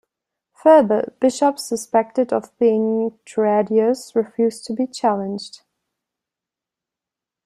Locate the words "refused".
4.15-4.65